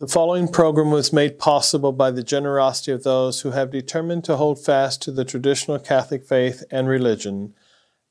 [0.00, 4.36] The following program was made possible by the generosity of those who have determined to
[4.36, 7.52] hold fast to the traditional Catholic faith and religion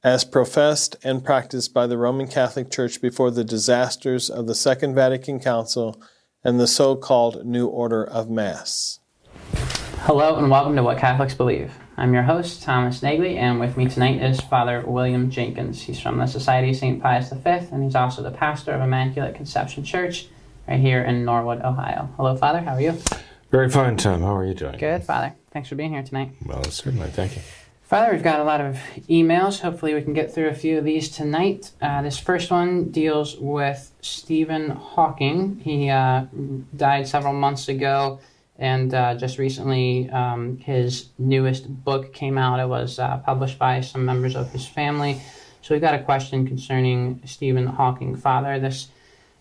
[0.04, 4.96] as professed and practiced by the Roman Catholic Church before the disasters of the Second
[4.96, 5.96] Vatican Council
[6.44, 9.00] and the so called New Order of Mass.
[10.00, 11.72] Hello and welcome to What Catholics Believe.
[11.96, 15.84] I'm your host, Thomas Nagley, and with me tonight is Father William Jenkins.
[15.84, 17.02] He's from the Society of St.
[17.02, 20.28] Pius V, and he's also the pastor of Immaculate Conception Church
[20.68, 22.10] right here in Norwood, Ohio.
[22.18, 22.60] Hello, Father.
[22.60, 22.98] How are you?
[23.52, 24.22] Very fine, Tom.
[24.22, 24.78] How are you doing?
[24.78, 25.34] Good, Father.
[25.52, 26.32] Thanks for being here tonight.
[26.46, 27.10] Well, certainly.
[27.10, 27.42] Thank you.
[27.84, 28.78] Father, we've got a lot of
[29.10, 29.62] emails.
[29.62, 31.72] Hopefully, we can get through a few of these tonight.
[31.82, 35.62] Uh, this first one deals with Stephen Hawking.
[35.64, 36.26] He uh,
[36.76, 38.20] died several months ago,
[38.60, 42.60] and uh, just recently, um, his newest book came out.
[42.60, 45.22] It was uh, published by some members of his family.
[45.62, 48.18] So, we've got a question concerning Stephen Hawking.
[48.18, 48.90] Father, this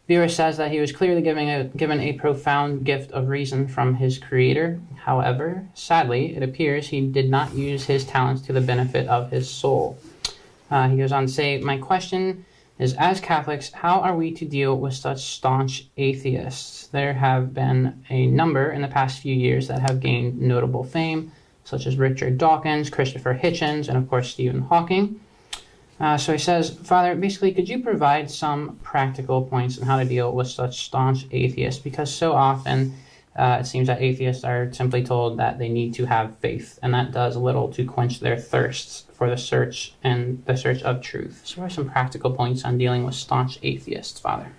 [0.09, 3.95] Viewer says that he was clearly giving a, given a profound gift of reason from
[3.95, 4.81] his creator.
[4.95, 9.51] However, sadly, it appears he did not use his talents to the benefit of his
[9.51, 9.99] soul.
[10.71, 12.45] Uh, he goes on to say, My question
[12.79, 16.87] is As Catholics, how are we to deal with such staunch atheists?
[16.87, 21.33] There have been a number in the past few years that have gained notable fame,
[21.65, 25.21] such as Richard Dawkins, Christopher Hitchens, and of course Stephen Hawking.
[25.99, 30.05] Uh, so he says, Father, basically, could you provide some practical points on how to
[30.05, 31.83] deal with such staunch atheists?
[31.83, 32.95] Because so often
[33.37, 36.95] uh, it seems that atheists are simply told that they need to have faith, and
[36.95, 41.43] that does little to quench their thirsts for the search and the search of truth.
[41.45, 44.53] So, what are some practical points on dealing with staunch atheists, Father?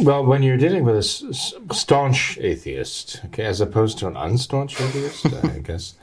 [0.00, 1.02] Well, when you're dealing with a
[1.72, 5.94] staunch atheist, okay, as opposed to an unstaunch atheist, I guess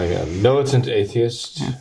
[0.00, 1.60] a militant atheist.
[1.60, 1.74] Yeah.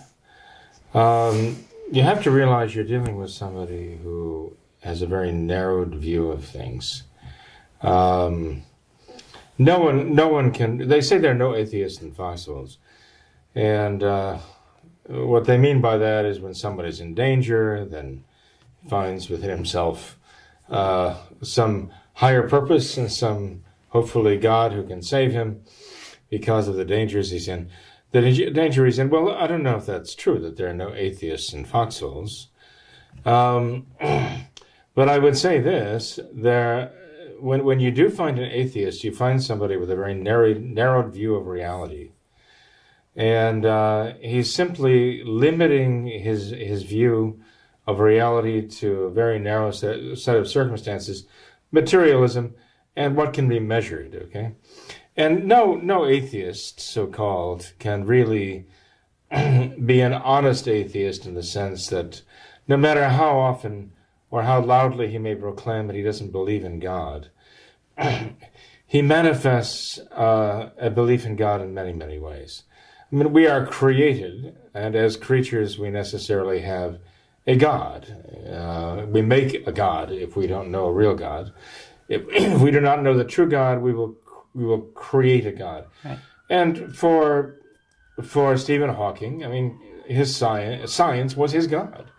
[0.93, 6.29] Um, you have to realize you're dealing with somebody who has a very narrowed view
[6.29, 7.03] of things.
[7.81, 8.63] Um,
[9.57, 10.87] no one, no one can.
[10.87, 12.77] They say there are no atheists in foxholes,
[13.55, 14.39] and uh,
[15.07, 18.23] what they mean by that is when somebody's in danger, then
[18.89, 20.17] finds within himself
[20.69, 25.61] uh, some higher purpose and some hopefully God who can save him
[26.29, 27.69] because of the dangers he's in.
[28.11, 30.93] The danger is in, well, I don't know if that's true, that there are no
[30.93, 32.49] atheists in foxholes.
[33.25, 36.91] Um, but I would say this, there,
[37.39, 41.13] when, when you do find an atheist, you find somebody with a very narrow, narrowed
[41.13, 42.11] view of reality.
[43.15, 47.41] And uh, he's simply limiting his, his view
[47.87, 51.27] of reality to a very narrow set, set of circumstances,
[51.71, 52.55] materialism,
[52.95, 54.51] and what can be measured, okay?
[55.15, 58.65] And no, no atheist, so called, can really
[59.31, 62.21] be an honest atheist in the sense that
[62.67, 63.91] no matter how often
[64.29, 67.29] or how loudly he may proclaim that he doesn't believe in God,
[68.87, 72.63] he manifests uh, a belief in God in many, many ways.
[73.11, 76.99] I mean, we are created, and as creatures, we necessarily have
[77.45, 78.07] a God.
[78.49, 81.51] Uh, we make a God if we don't know a real God.
[82.07, 84.15] If, if we do not know the true God, we will
[84.53, 85.85] we will create a God.
[86.03, 86.19] Right.
[86.49, 87.57] And for
[88.23, 92.11] for Stephen Hawking, I mean, his science science was his God.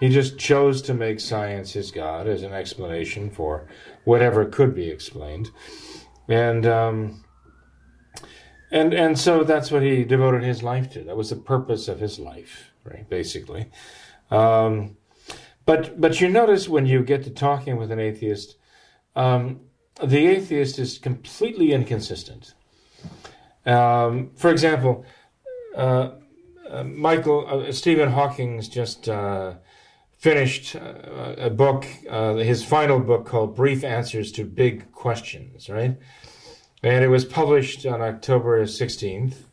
[0.00, 3.66] He just chose to make science his God as an explanation for
[4.04, 5.50] whatever could be explained,
[6.28, 7.24] and um,
[8.70, 11.02] and and so that's what he devoted his life to.
[11.02, 13.08] That was the purpose of his life, right?
[13.08, 13.70] Basically.
[14.30, 14.96] Um,
[15.64, 18.56] but but you notice when you get to talking with an atheist,
[19.16, 19.60] um,
[20.04, 22.54] the atheist is completely inconsistent.
[23.66, 25.04] Um, for example,
[25.76, 26.10] uh,
[26.70, 29.54] uh, Michael uh, Stephen Hawking's just uh,
[30.18, 35.96] finished uh, a book, uh, his final book called "Brief Answers to Big Questions," right?
[36.82, 39.46] And it was published on October sixteenth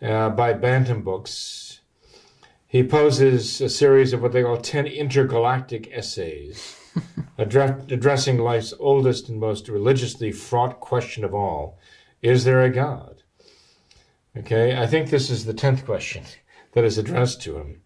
[0.00, 1.80] by Bantam Books.
[2.66, 6.76] He poses a series of what they call ten intergalactic essays
[7.38, 11.78] addressing life's oldest and most religiously fraught question of all
[12.20, 13.22] Is there a God?
[14.36, 16.24] Okay, I think this is the 10th question
[16.72, 17.82] that is addressed to him.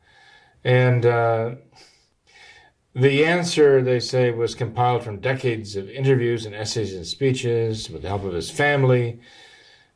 [0.62, 1.54] And uh,
[2.94, 8.02] the answer, they say, was compiled from decades of interviews and essays and speeches with
[8.02, 9.20] the help of his family.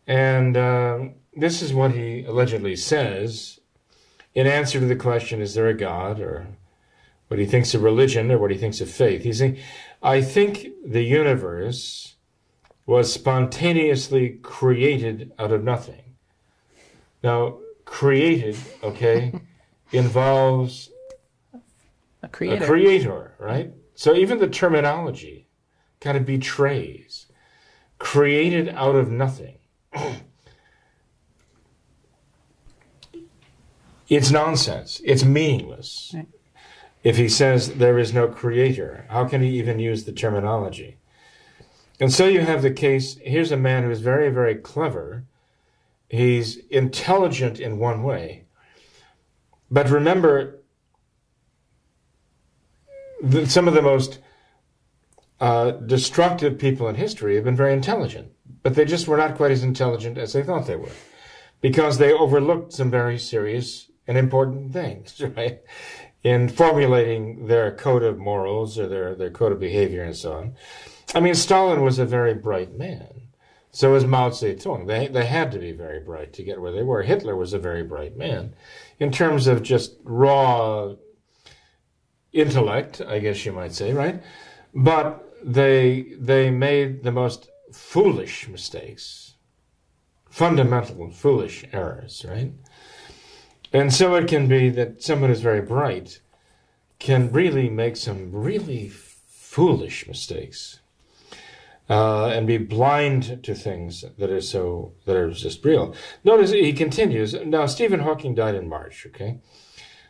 [0.06, 0.98] And uh,
[1.36, 3.60] this is what he allegedly says
[4.34, 6.20] in answer to the question, Is there a God?
[6.20, 6.48] or
[7.30, 9.22] what he thinks of religion or what he thinks of faith.
[9.22, 9.58] He's saying,
[10.02, 12.16] I think the universe
[12.86, 16.16] was spontaneously created out of nothing.
[17.22, 19.32] Now, created, okay,
[19.92, 20.90] involves
[22.24, 22.64] a creator.
[22.64, 23.70] a creator, right?
[23.94, 25.46] So even the terminology
[26.00, 27.26] kind of betrays,
[28.00, 29.58] created out of nothing.
[34.08, 35.00] it's nonsense.
[35.04, 36.10] It's meaningless.
[36.12, 36.26] Right.
[37.02, 40.98] If he says there is no creator, how can he even use the terminology?
[41.98, 45.24] And so you have the case here's a man who's very, very clever.
[46.08, 48.44] He's intelligent in one way.
[49.70, 50.60] But remember,
[53.22, 54.18] the, some of the most
[55.40, 58.32] uh, destructive people in history have been very intelligent,
[58.62, 60.90] but they just were not quite as intelligent as they thought they were
[61.60, 65.60] because they overlooked some very serious and important things, right?
[66.22, 70.54] In formulating their code of morals or their, their code of behavior and so on.
[71.14, 73.20] I mean, Stalin was a very bright man.
[73.72, 74.86] So was Mao Zedong.
[74.86, 77.02] They, they had to be very bright to get where they were.
[77.02, 78.54] Hitler was a very bright man
[78.98, 80.94] in terms of just raw
[82.32, 84.22] intellect, I guess you might say, right?
[84.74, 89.34] But they, they made the most foolish mistakes,
[90.28, 92.52] fundamental foolish errors, right?
[93.72, 96.20] And so it can be that someone who's very bright
[96.98, 100.80] can really make some really foolish mistakes
[101.88, 105.94] uh, and be blind to things that are so that are just real.
[106.22, 107.34] Notice he continues.
[107.34, 109.06] Now Stephen Hawking died in March.
[109.06, 109.38] Okay,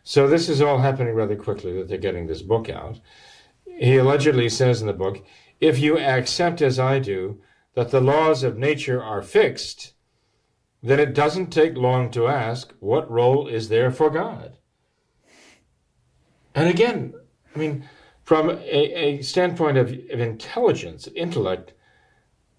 [0.05, 3.01] so this is all happening rather quickly that they're getting this book out.
[3.65, 5.25] He allegedly says in the book,
[5.59, 7.41] "If you accept as I do
[7.75, 9.95] that the laws of nature are fixed."
[10.83, 14.57] Then it doesn't take long to ask what role is there for God?
[16.55, 17.15] And again,
[17.55, 17.89] I mean,
[18.25, 21.73] from a, a standpoint of, of intelligence, intellect,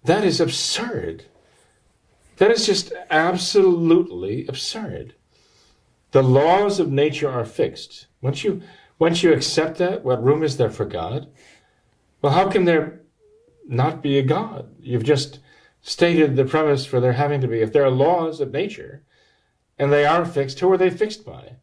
[0.04, 1.24] that is absurd.
[2.36, 5.14] That is just absolutely absurd.
[6.12, 8.06] The laws of nature are fixed.
[8.20, 8.62] Once you
[8.98, 11.26] once you accept that, what room is there for God?
[12.20, 13.00] Well, how can there
[13.66, 14.68] not be a God?
[14.80, 15.40] You've just
[15.82, 17.60] stated the premise for there having to be.
[17.60, 19.02] If there are laws of nature
[19.78, 21.56] and they are fixed, who are they fixed by?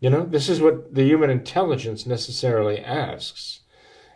[0.00, 3.60] You know, this is what the human intelligence necessarily asks.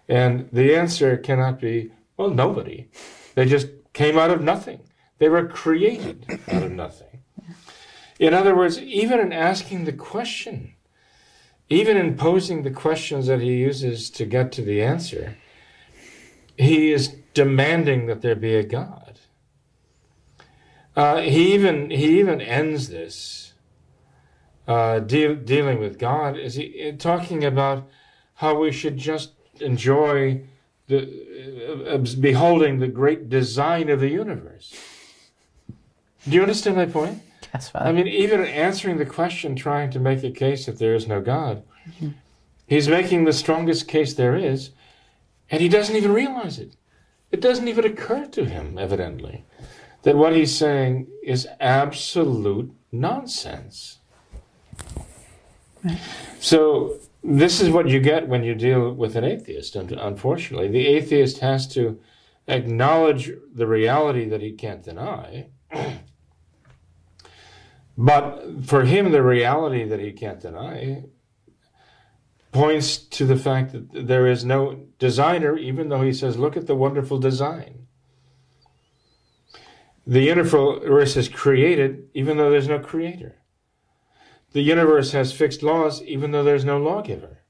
[0.08, 2.88] And the answer cannot be, well, nobody.
[3.34, 4.80] They just came out of nothing.
[5.18, 7.22] They were created out of nothing.
[8.18, 10.74] In other words, even in asking the question,
[11.68, 15.36] even in posing the questions that he uses to get to the answer,
[16.58, 19.20] he is demanding that there be a God.
[20.96, 23.54] Uh, he even he even ends this
[24.66, 27.88] uh, deal, dealing with God is he talking about
[28.34, 30.42] how we should just enjoy
[30.88, 34.74] the uh, beholding the great design of the universe.
[36.24, 37.22] Do you understand my point?
[37.54, 41.06] Yes, I mean, even answering the question, trying to make a case that there is
[41.06, 42.10] no God, mm-hmm.
[42.66, 44.70] he's making the strongest case there is,
[45.50, 46.76] and he doesn't even realize it.
[47.30, 49.44] It doesn't even occur to him, evidently
[50.02, 53.98] that what he's saying is absolute nonsense.
[56.40, 60.68] So, this is what you get when you deal with an atheist, unfortunately.
[60.68, 62.00] The atheist has to
[62.46, 65.48] acknowledge the reality that he can't deny.
[67.98, 71.04] but for him, the reality that he can't deny
[72.52, 76.66] points to the fact that there is no designer, even though he says, Look at
[76.66, 77.86] the wonderful design.
[80.06, 83.36] The universe is created even though there's no creator.
[84.52, 87.42] The universe has fixed laws even though there's no lawgiver.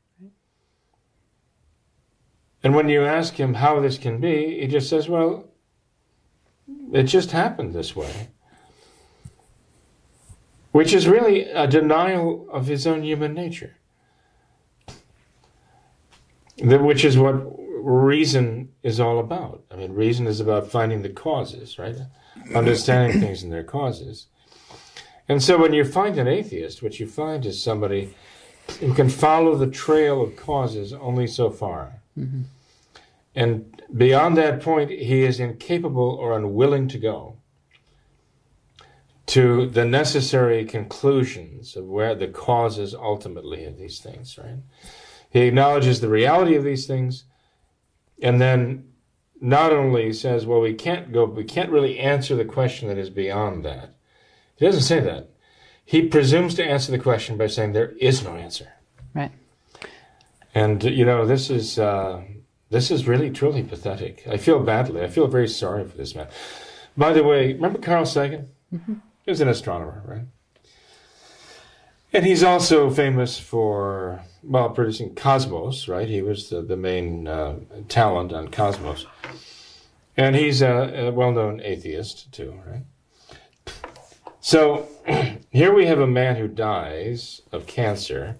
[2.64, 5.48] And when you ask him how this can be, he just says, well,
[6.92, 8.30] it just happened this way.
[10.72, 13.76] Which is really a denial of his own human nature.
[16.60, 17.44] Which is what
[17.82, 19.64] reason is all about.
[19.70, 21.96] I mean, reason is about finding the causes, right?
[22.54, 24.26] understanding things and their causes.
[25.28, 28.14] And so when you find an atheist, what you find is somebody
[28.80, 32.00] who can follow the trail of causes only so far.
[32.18, 32.42] Mm-hmm.
[33.34, 37.36] And beyond that point, he is incapable or unwilling to go
[39.26, 44.56] to the necessary conclusions of where the causes ultimately of these things, right?
[45.30, 47.24] He acknowledges the reality of these things
[48.22, 48.84] and then
[49.40, 53.10] not only says, well, we can't go, we can't really answer the question that is
[53.10, 53.94] beyond that.
[54.56, 55.30] He doesn't say that.
[55.84, 58.72] He presumes to answer the question by saying there is no answer.
[59.14, 59.30] Right.
[60.54, 62.22] And you know, this is uh,
[62.70, 64.26] this is really truly pathetic.
[64.28, 65.02] I feel badly.
[65.02, 66.28] I feel very sorry for this man.
[66.96, 68.48] By the way, remember Carl Sagan?
[68.74, 68.94] Mm-hmm.
[69.24, 70.26] He was an astronomer, right?
[72.12, 76.08] And he's also famous for, well, producing Cosmos, right?
[76.08, 77.56] He was the, the main uh,
[77.88, 79.06] talent on Cosmos.
[80.16, 82.84] And he's a, a well known atheist, too, right?
[84.40, 84.88] So
[85.50, 88.36] here we have a man who dies of cancer.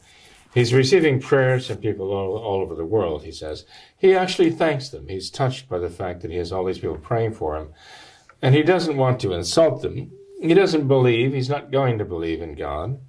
[0.55, 3.64] He's receiving prayers from people all, all over the world, he says.
[3.97, 5.09] He actually thanks them.
[5.09, 7.69] He's touched by the fact that he has all these people praying for him.
[8.40, 10.11] And he doesn't want to insult them.
[10.40, 13.00] He doesn't believe, he's not going to believe in God.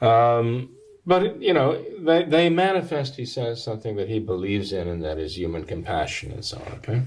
[0.00, 0.70] Um,
[1.04, 5.18] but, you know, they, they manifest, he says, something that he believes in, and that
[5.18, 7.02] is human compassion and so on, okay?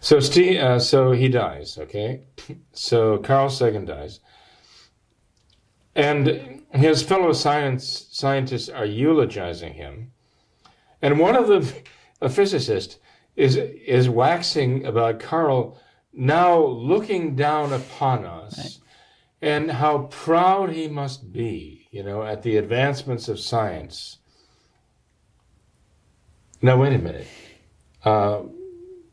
[0.00, 2.22] So, Steve, uh, so he dies, okay?
[2.72, 4.20] So Carl Sagan dies.
[5.94, 10.12] And his fellow science, scientists are eulogizing him.
[11.00, 11.66] And one of them,
[12.20, 12.98] a physicist,
[13.34, 15.80] is, is waxing about Carl
[16.12, 18.78] now looking down upon us right.
[19.42, 24.18] and how proud he must be, you know, at the advancements of science.
[26.60, 27.26] Now, wait a minute.
[28.04, 28.42] Uh,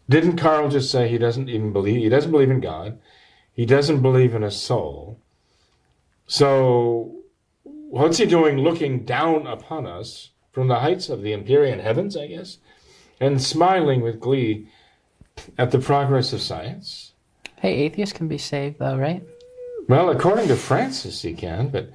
[0.10, 3.00] didn't Carl just say he doesn't even believe, he doesn't believe in God,
[3.54, 5.18] he doesn't believe in a soul.
[6.28, 7.20] So,
[7.63, 12.28] what's he doing looking down upon us from the heights of the Empyrean heavens, I
[12.28, 12.58] guess,
[13.18, 14.68] and smiling with glee
[15.58, 17.13] at the progress of science?
[17.62, 19.24] Hey, atheists can be saved, though, right?
[19.88, 21.90] Well, according to Francis, he can, but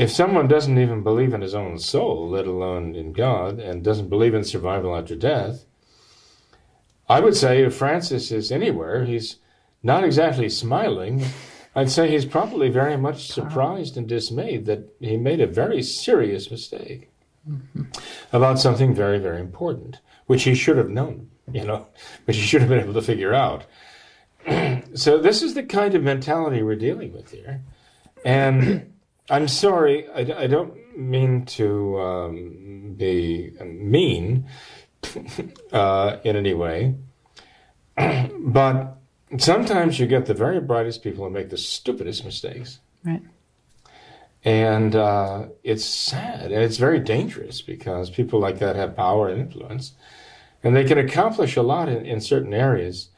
[0.00, 4.08] if someone doesn't even believe in his own soul, let alone in God, and doesn't
[4.08, 5.66] believe in survival after death,
[7.06, 9.36] I would say if Francis is anywhere, he's
[9.82, 11.26] not exactly smiling.
[11.74, 16.50] I'd say he's probably very much surprised and dismayed that he made a very serious
[16.50, 17.10] mistake
[17.46, 17.82] mm-hmm.
[18.32, 21.88] about something very, very important, which he should have known, you know,
[22.24, 23.66] which he should have been able to figure out.
[24.94, 27.60] so this is the kind of mentality we're dealing with here.
[28.24, 28.94] And
[29.30, 34.46] I'm sorry, I, I don't mean to um, be mean
[35.72, 36.96] uh, in any way,
[37.96, 38.96] but
[39.38, 42.80] sometimes you get the very brightest people who make the stupidest mistakes.
[43.04, 43.22] Right.
[44.42, 49.38] And uh, it's sad and it's very dangerous because people like that have power and
[49.38, 49.92] influence
[50.62, 53.08] and they can accomplish a lot in, in certain areas.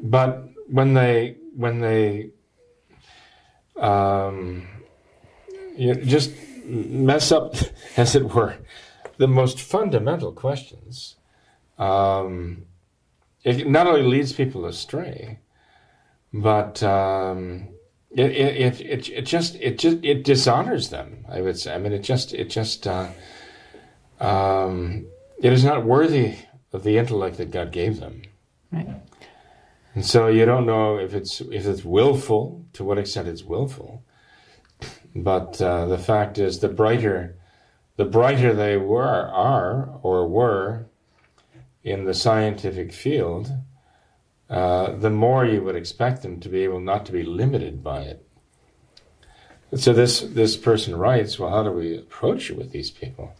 [0.00, 2.30] But when they, when they,
[3.76, 4.66] um,
[5.76, 6.32] you know, just
[6.64, 7.54] mess up,
[7.96, 8.56] as it were,
[9.18, 11.16] the most fundamental questions,
[11.78, 12.64] um,
[13.44, 15.38] it not only leads people astray,
[16.32, 17.68] but um,
[18.10, 21.24] it, it, it, it just it just it dishonors them.
[21.28, 21.74] I would say.
[21.74, 23.08] I mean, it just it just uh,
[24.20, 25.06] um,
[25.38, 26.36] it is not worthy
[26.72, 28.22] of the intellect that God gave them.
[28.70, 28.88] Right.
[29.94, 34.04] And so you don't know if it's if it's willful, to what extent it's willful.
[35.14, 37.36] But uh, the fact is, the brighter,
[37.96, 40.86] the brighter they were, are or were,
[41.84, 43.52] in the scientific field,
[44.48, 48.02] uh, the more you would expect them to be able not to be limited by
[48.02, 48.26] it.
[49.74, 53.34] so this this person writes, well, how do we approach it with these people?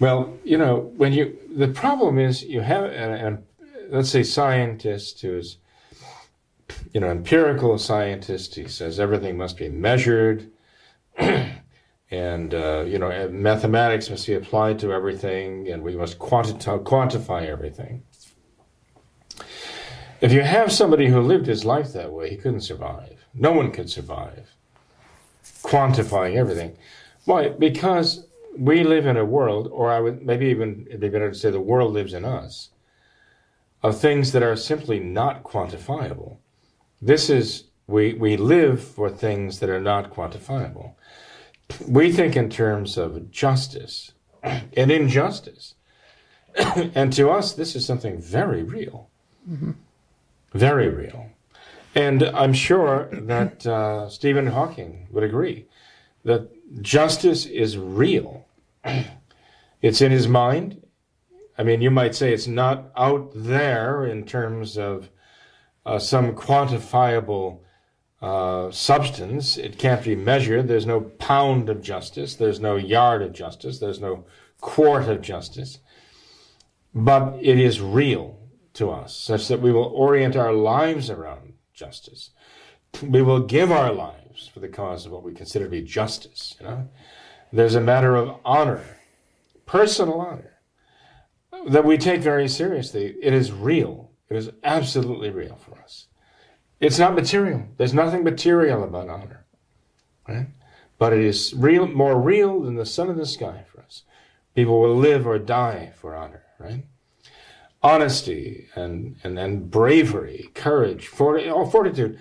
[0.00, 3.44] Well, you know, when you the problem is you have an,
[3.90, 5.58] let's say scientist who's
[6.92, 8.54] you know empirical scientist.
[8.54, 10.50] He says everything must be measured.
[12.10, 17.46] and uh, you know mathematics must be applied to everything and we must quanti- quantify
[17.46, 18.02] everything.
[20.20, 23.24] If you have somebody who lived his life that way he couldn't survive.
[23.32, 24.48] No one could survive
[25.62, 26.76] quantifying everything.
[27.24, 27.50] Why?
[27.50, 28.26] Because
[28.58, 31.50] we live in a world or i would maybe even it'd be better to say
[31.50, 32.70] the world lives in us
[33.82, 36.36] of things that are simply not quantifiable.
[37.00, 40.94] This is we we live for things that are not quantifiable
[41.86, 45.74] we think in terms of justice and injustice.
[46.94, 49.08] and to us, this is something very real.
[49.48, 49.72] Mm-hmm.
[50.52, 51.26] Very real.
[51.94, 55.66] And I'm sure that uh, Stephen Hawking would agree
[56.24, 56.50] that
[56.82, 58.46] justice is real.
[59.82, 60.82] it's in his mind.
[61.58, 65.10] I mean, you might say it's not out there in terms of
[65.84, 67.60] uh, some quantifiable
[68.22, 69.56] uh, substance.
[69.56, 70.68] It can't be measured.
[70.68, 72.34] There's no pound of justice.
[72.34, 73.78] There's no yard of justice.
[73.78, 74.24] There's no
[74.60, 75.78] quart of justice.
[76.94, 78.38] But it is real
[78.74, 82.30] to us, such that we will orient our lives around justice.
[83.02, 86.56] We will give our lives for the cause of what we consider to be justice.
[86.60, 86.88] You know,
[87.52, 88.98] there's a matter of honor,
[89.66, 90.58] personal honor,
[91.68, 93.16] that we take very seriously.
[93.22, 94.12] It is real.
[94.28, 96.06] It is absolutely real for us.
[96.80, 97.68] It's not material.
[97.76, 99.44] There's nothing material about honor.
[100.26, 100.46] Right?
[101.00, 104.02] but it is real, more real than the sun in the sky for us.
[104.54, 106.84] People will live or die for honor, right?
[107.82, 112.18] Honesty and, and, and bravery, courage, forti- fortitude,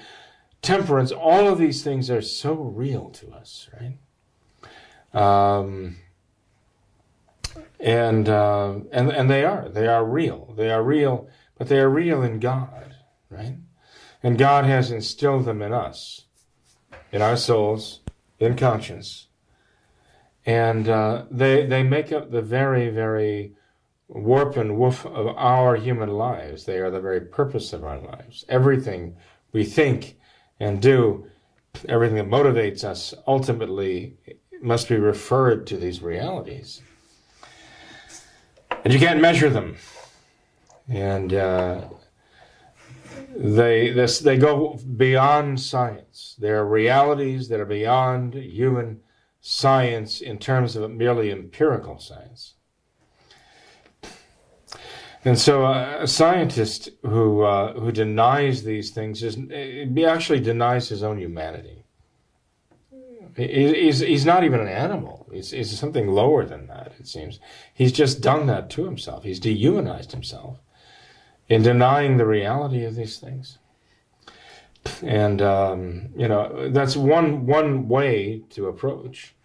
[0.61, 3.97] temperance, all of these things are so real to us, right?
[5.13, 5.97] Um,
[7.81, 9.67] and, uh, and, and they are.
[9.67, 10.53] They are real.
[10.55, 12.95] They are real, but they are real in God,
[13.29, 13.57] right?
[14.21, 16.25] And God has instilled them in us,
[17.11, 18.01] in our souls,
[18.39, 19.27] in conscience.
[20.45, 23.53] And uh, they, they make up the very, very
[24.07, 26.65] warp and woof of our human lives.
[26.65, 28.43] They are the very purpose of our lives.
[28.49, 29.15] Everything
[29.51, 30.17] we think
[30.59, 31.27] and do,
[31.87, 34.17] everything that motivates us, ultimately
[34.61, 36.81] must be referred to these realities.
[38.83, 39.77] And you can't measure them.
[40.87, 41.81] And uh,
[43.39, 46.35] they this they go beyond science.
[46.39, 48.99] There are realities that are beyond human
[49.39, 52.55] science in terms of merely empirical science.
[55.23, 60.89] And so, uh, a scientist who uh, who denies these things is he actually denies
[60.89, 61.85] his own humanity.
[63.37, 65.29] He's, he's not even an animal.
[65.31, 66.91] He's, he's something lower than that.
[66.99, 67.39] It seems
[67.73, 69.23] he's just done that to himself.
[69.23, 70.59] He's dehumanized himself
[71.49, 73.57] in denying the reality of these things.
[75.03, 79.35] And um, you know that's one one way to approach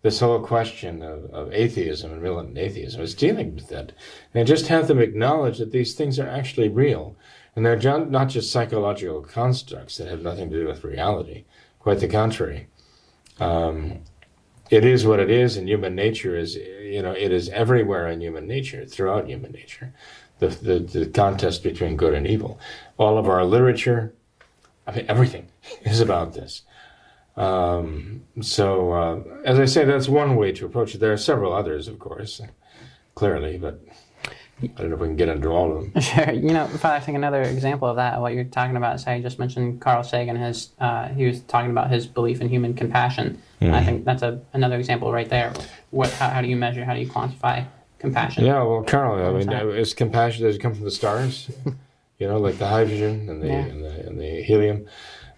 [0.00, 3.92] this whole question of, of atheism and militant atheism is dealing with that,
[4.34, 7.16] and just have them acknowledge that these things are actually real,
[7.54, 11.44] and they're not just psychological constructs that have nothing to do with reality.
[11.78, 12.68] Quite the contrary.
[13.38, 14.00] Um,
[14.70, 18.20] it is what it is, and human nature is, you know, it is everywhere in
[18.20, 19.92] human nature, throughout human nature
[20.42, 22.58] the, the, the contest between good and evil.
[22.98, 24.12] All of our literature,
[24.86, 25.48] I mean, everything
[25.82, 26.62] is about this.
[27.36, 30.98] Um, so, uh, as I say, that's one way to approach it.
[30.98, 32.42] There are several others, of course,
[33.14, 33.80] clearly, but
[34.62, 36.02] I don't know if we can get into all of them.
[36.02, 36.30] Sure.
[36.30, 39.38] You know, I think another example of that, what you're talking about, say, you just
[39.38, 40.36] mentioned Carl Sagan.
[40.36, 43.40] His uh, he was talking about his belief in human compassion.
[43.60, 43.74] Mm-hmm.
[43.74, 45.54] I think that's a, another example right there.
[45.90, 46.10] What?
[46.12, 46.84] How, how do you measure?
[46.84, 47.66] How do you quantify
[48.02, 48.44] compassion.
[48.44, 51.50] Yeah, well, Carl, I mean, is compassion does it come from the stars?
[52.18, 53.54] you know, like the hydrogen and the yeah.
[53.54, 54.86] and, the, and the helium.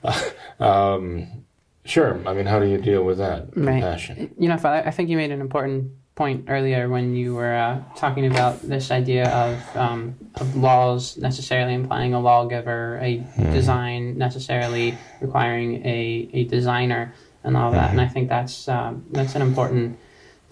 [0.60, 1.44] um,
[1.84, 2.20] sure.
[2.26, 3.80] I mean, how do you deal with that right.
[3.80, 4.34] compassion?
[4.38, 8.26] You know, I think you made an important point earlier when you were uh, talking
[8.26, 13.52] about this idea of, um, of laws necessarily implying a lawgiver, a mm.
[13.52, 17.90] design necessarily requiring a, a designer, and all that.
[17.90, 17.98] Mm-hmm.
[17.98, 19.98] And I think that's uh, that's an important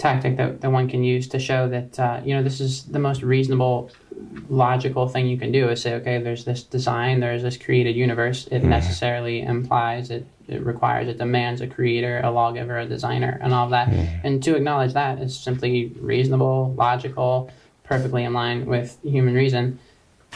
[0.02, 2.98] tactic that, that one can use to show that uh, you know this is the
[2.98, 3.88] most reasonable
[4.48, 8.48] logical thing you can do is say okay there's this design there's this created universe
[8.48, 8.70] it mm-hmm.
[8.70, 13.66] necessarily implies it it requires it demands a creator a lawgiver a designer and all
[13.66, 14.26] of that mm-hmm.
[14.26, 17.48] and to acknowledge that is simply reasonable logical
[17.84, 19.78] perfectly in line with human reason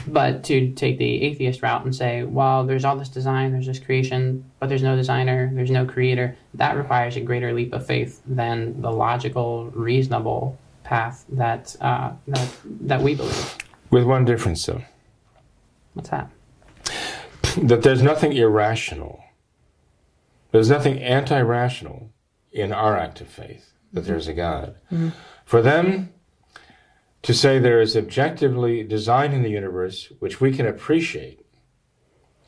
[0.06, 3.78] but to take the atheist route and say, well, there's all this design, there's this
[3.78, 8.22] creation, but there's no designer, there's no creator, that requires a greater leap of faith
[8.26, 13.56] than the logical, reasonable path that uh, that that we believe.
[13.90, 14.82] With one difference, though.
[15.94, 16.30] What's that?
[17.62, 19.24] That there's nothing irrational.
[20.52, 22.10] There's nothing anti-rational
[22.52, 24.76] in our act of faith that there's a God.
[24.92, 25.10] Mm-hmm.
[25.44, 26.12] For them,
[27.26, 31.44] to say there is objectively design in the universe which we can appreciate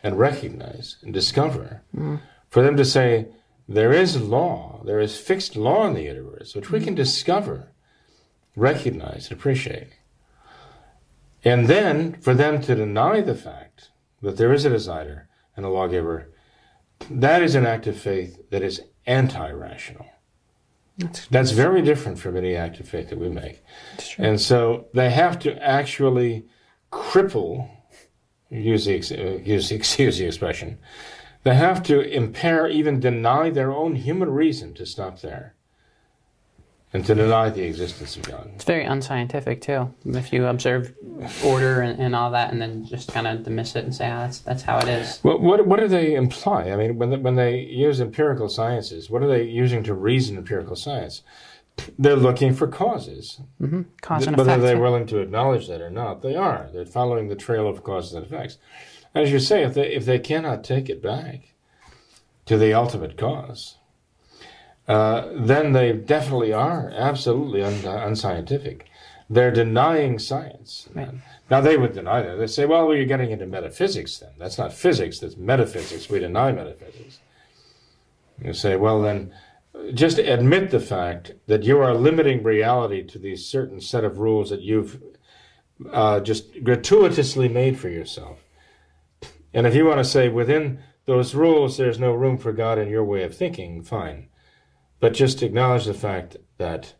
[0.04, 2.20] and recognize and discover, mm.
[2.48, 3.26] for them to say
[3.68, 7.72] there is law, there is fixed law in the universe which we can discover,
[8.54, 9.88] recognize, and appreciate.
[11.44, 13.90] And then for them to deny the fact
[14.22, 16.30] that there is a designer and a lawgiver,
[17.10, 20.06] that is an act of faith that is anti rational.
[20.98, 23.62] That's, That's very different from any act of faith that we make.
[24.18, 26.46] And so they have to actually
[26.92, 27.70] cripple,
[28.50, 30.78] use the, uh, use, excuse the expression,
[31.44, 35.54] they have to impair, even deny their own human reason to stop there
[36.92, 38.50] and to deny the existence of God.
[38.54, 39.92] It's very unscientific too.
[40.06, 40.94] If you observe
[41.44, 44.20] order and, and all that, and then just kind of dismiss it and say, "Ah,
[44.20, 46.70] that's that's how it is." Well, what what do they imply?
[46.70, 50.36] I mean, when they, when they use empirical sciences, what are they using to reason
[50.36, 51.22] empirical science?
[51.98, 53.40] They're looking for causes.
[53.60, 53.82] Mm-hmm.
[54.00, 54.62] Cause and Whether effect.
[54.62, 56.68] they're willing to acknowledge that or not, they are.
[56.72, 58.58] They're following the trail of causes and effects.
[59.14, 61.54] As you say, if they if they cannot take it back
[62.46, 63.77] to the ultimate cause,
[64.88, 68.86] uh, then they definitely are absolutely un- unscientific.
[69.30, 70.88] They're denying science.
[70.94, 71.10] Right.
[71.50, 72.36] Now they would deny that.
[72.36, 74.18] They say, "Well, well, you're getting into metaphysics.
[74.18, 75.18] Then that's not physics.
[75.18, 76.08] That's metaphysics.
[76.08, 77.18] We deny metaphysics."
[78.42, 79.32] You say, "Well, then,
[79.92, 84.48] just admit the fact that you are limiting reality to these certain set of rules
[84.50, 84.98] that you've
[85.92, 88.44] uh, just gratuitously made for yourself.
[89.54, 92.88] And if you want to say within those rules there's no room for God in
[92.88, 94.28] your way of thinking, fine.
[95.00, 96.94] But just acknowledge the fact that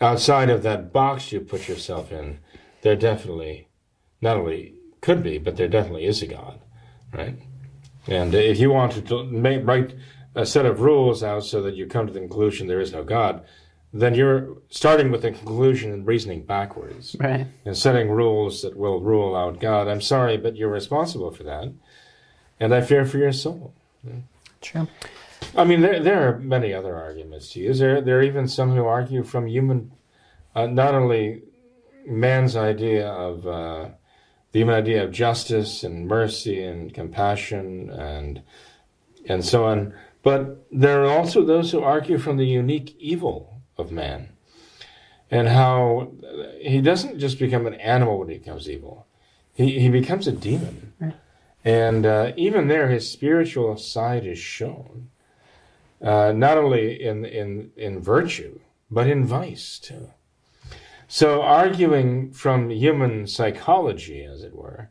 [0.00, 2.38] outside of that box you put yourself in,
[2.82, 3.68] there definitely
[4.20, 6.60] not only could be, but there definitely is a God,
[7.12, 7.36] right?
[8.06, 9.94] And if you wanted to make, write
[10.34, 13.04] a set of rules out so that you come to the conclusion there is no
[13.04, 13.44] God,
[13.92, 17.14] then you're starting with the conclusion and reasoning backwards.
[17.20, 17.46] Right.
[17.64, 19.86] And setting rules that will rule out God.
[19.86, 21.72] I'm sorry, but you're responsible for that.
[22.58, 23.74] And I fear for your soul.
[24.60, 24.88] True.
[25.56, 27.78] I mean, there, there are many other arguments to use.
[27.78, 29.92] There, there are even some who argue from human,
[30.54, 31.42] uh, not only
[32.06, 33.88] man's idea of uh,
[34.52, 38.42] the human idea of justice and mercy and compassion and
[39.28, 43.92] and so on, but there are also those who argue from the unique evil of
[43.92, 44.30] man
[45.30, 46.12] and how
[46.60, 49.06] he doesn't just become an animal when he becomes evil,
[49.54, 50.92] he, he becomes a demon.
[51.64, 55.08] And uh, even there, his spiritual side is shown,
[56.02, 58.58] uh, not only in, in, in virtue,
[58.90, 60.10] but in vice too.
[61.08, 64.90] So, arguing from human psychology, as it were,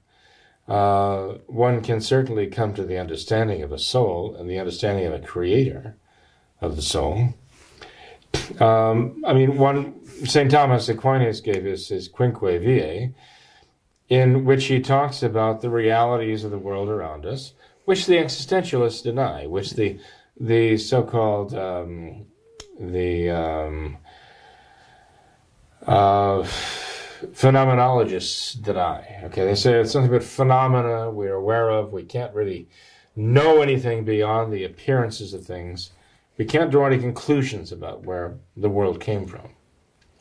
[0.68, 5.14] uh, one can certainly come to the understanding of a soul and the understanding of
[5.14, 5.98] a creator
[6.62, 7.34] of the soul.
[8.60, 10.52] Um, I mean, one St.
[10.52, 13.14] Thomas Aquinas gave us his Quinque Viae,
[14.08, 17.54] in which he talks about the realities of the world around us,
[17.86, 20.00] which the existentialists deny, which the
[20.40, 22.26] the so-called um,
[22.80, 23.98] the um,
[25.86, 26.44] uh,
[27.34, 29.22] phenomenologists deny.
[29.26, 31.94] Okay, they say it's something about phenomena we're aware of.
[31.94, 32.68] We can't really
[33.16, 35.92] know anything beyond the appearances of things.
[36.38, 39.50] We can't draw any conclusions about where the world came from.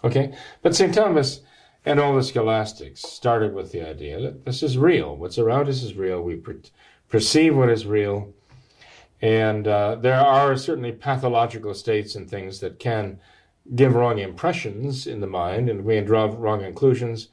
[0.03, 0.95] Okay, but St.
[0.95, 1.41] Thomas
[1.85, 5.17] and all the scholastics started with the idea that this is real.
[5.17, 6.23] What's around us is real.
[6.23, 6.61] We per-
[7.09, 8.35] perceive what is real.
[9.23, 13.21] And uh, there are certainly pathological states and things that can
[13.75, 17.29] give wrong impressions in the mind, and we can draw wrong conclusions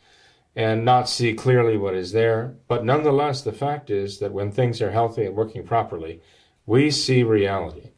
[0.55, 2.55] and not see clearly what is there.
[2.67, 6.21] But nonetheless, the fact is that when things are healthy and working properly,
[6.65, 7.91] we see reality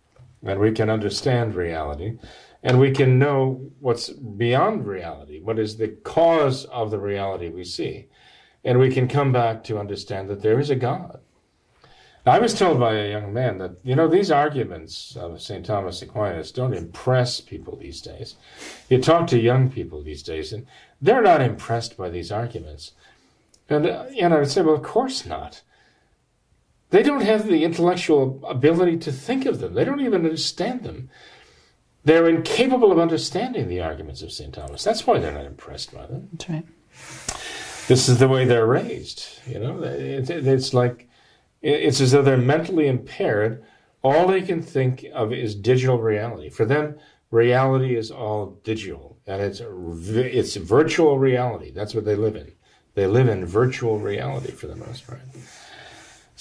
[0.44, 2.18] and we can understand reality
[2.62, 7.64] and we can know what's beyond reality, what is the cause of the reality we
[7.64, 8.08] see.
[8.66, 11.22] And we can come back to understand that there is a God.
[12.26, 15.66] I was told by a young man that, you know, these arguments of St.
[15.66, 18.36] Thomas Aquinas don't impress people these days.
[18.90, 20.66] You talk to young people these days, and
[21.02, 22.92] they're not impressed by these arguments.
[23.70, 25.62] And, uh, and I would say, well, of course not.
[26.90, 31.10] They don't have the intellectual ability to think of them, they don't even understand them.
[32.06, 34.54] They're incapable of understanding the arguments of St.
[34.54, 34.84] Thomas.
[34.84, 36.30] That's why they're not impressed by them.
[36.32, 36.66] That's right.
[37.88, 39.26] This is the way they're raised.
[39.46, 41.09] You know, it, it, it's like
[41.62, 43.64] it's as though they're mentally impaired.
[44.02, 46.50] All they can think of is digital reality.
[46.50, 46.98] For them,
[47.32, 51.72] reality is all digital, and it's it's virtual reality.
[51.72, 52.54] That's what they live in.
[52.96, 55.22] They live in virtual reality for the most part.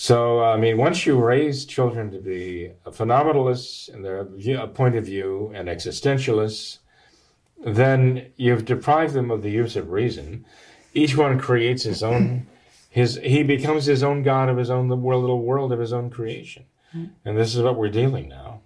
[0.01, 4.95] So, I mean, once you raise children to be phenomenalists in their view, uh, point
[4.95, 6.79] of view and existentialists,
[7.65, 10.45] then you've deprived them of the use of reason.
[10.95, 12.47] Each one creates his own,
[12.89, 16.65] his he becomes his own god of his own little world of his own creation,
[17.25, 18.61] and this is what we're dealing now.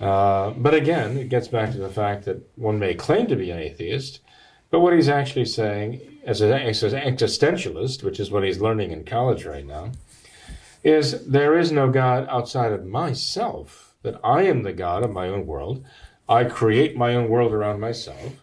[0.00, 3.50] Uh, but again, it gets back to the fact that one may claim to be
[3.50, 4.20] an atheist,
[4.70, 9.44] but what he's actually saying as an existentialist, which is what he's learning in college
[9.44, 9.90] right now,
[10.84, 15.28] is there is no God outside of myself, that I am the God of my
[15.28, 15.84] own world.
[16.28, 18.34] I create my own world around myself.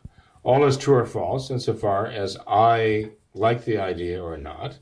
[0.43, 4.79] All is true or false insofar as I like the idea or not.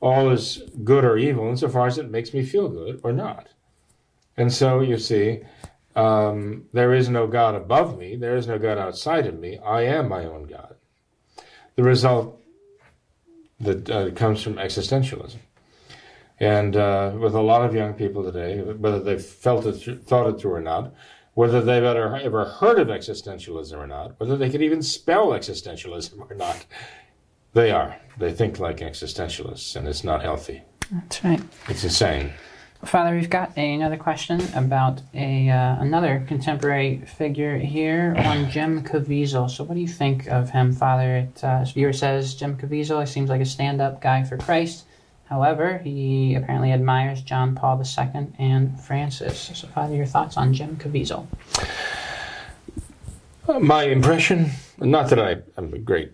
[0.00, 3.48] All is good or evil insofar as it makes me feel good or not.
[4.36, 5.40] And so you see,
[5.94, 9.58] um, there is no God above me, there is no God outside of me.
[9.58, 10.76] I am my own God.
[11.74, 12.40] The result
[13.60, 15.38] that uh, comes from existentialism.
[16.38, 20.38] And uh, with a lot of young people today, whether they've felt it, thought it
[20.38, 20.92] through or not,
[21.32, 26.18] whether they've ever, ever heard of existentialism or not, whether they could even spell existentialism
[26.30, 26.66] or not,
[27.56, 27.96] they are.
[28.18, 30.62] They think like existentialists, and it's not healthy.
[30.92, 31.40] That's right.
[31.68, 32.32] It's insane.
[32.84, 39.50] Father, we've got another question about a uh, another contemporary figure here on Jim Caviezel.
[39.50, 41.16] So, what do you think of him, Father?
[41.16, 44.84] It, uh, this viewer says Jim Caviezel seems like a stand-up guy for Christ.
[45.24, 49.50] However, he apparently admires John Paul II and Francis.
[49.54, 51.26] So, Father, your thoughts on Jim Caviezel?
[53.48, 56.12] Uh, my impression, not that I, I'm a great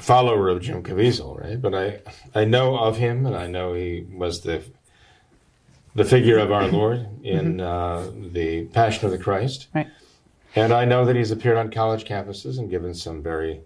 [0.00, 1.60] follower of Jim Caviezel, right?
[1.60, 2.00] But I,
[2.34, 4.62] I know of him, and I know he was the
[5.94, 9.68] the figure of our Lord in uh, the Passion of the Christ.
[9.74, 9.88] Right.
[10.54, 13.62] And I know that he's appeared on college campuses and given some very,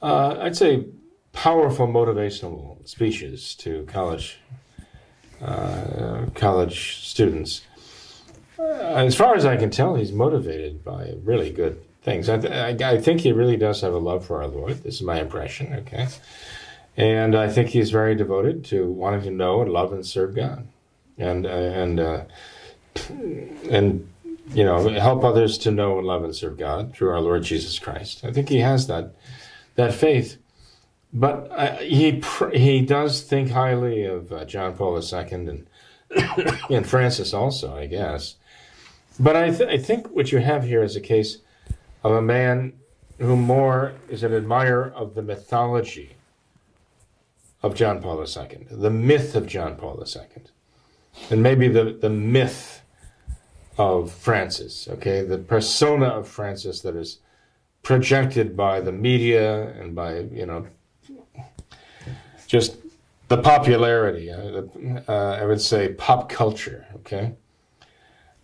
[0.00, 0.86] uh, I'd say,
[1.32, 4.38] powerful motivational speeches to college
[5.42, 7.62] uh, college students.
[8.58, 12.28] Uh, as far as I can tell, he's motivated by really good things.
[12.28, 14.82] I, th- I, think he really does have a love for our Lord.
[14.82, 15.74] This is my impression.
[15.74, 16.08] Okay.
[16.96, 20.66] And I think he's very devoted to wanting to know and love and serve God,
[21.18, 22.24] and uh, and uh,
[23.70, 24.08] and
[24.52, 27.78] you know help others to know and love and serve God through our Lord Jesus
[27.78, 28.24] Christ.
[28.24, 29.14] I think he has that
[29.76, 30.36] that faith,
[31.12, 35.66] but uh, he pr- he does think highly of uh, John Paul II and
[36.70, 38.34] and Francis also, I guess.
[39.18, 41.38] But I th- I think what you have here is a case
[42.02, 42.72] of a man
[43.18, 46.16] who more is an admirer of the mythology
[47.62, 50.42] of John Paul II, the myth of John Paul II,
[51.30, 52.82] and maybe the, the myth
[53.76, 57.18] of Francis, okay, the persona of Francis that is
[57.82, 60.66] projected by the media and by, you know,
[62.46, 62.76] just
[63.28, 64.62] the popularity, uh,
[65.08, 67.32] uh, I would say pop culture, okay?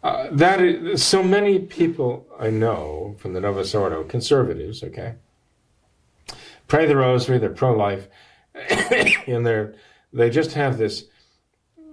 [0.06, 5.16] Uh, that is, so many people I know from the Novus Ordo, conservatives, okay,
[6.68, 8.06] pray the rosary, they're pro-life,
[9.26, 9.74] and they're
[10.12, 11.06] they just have this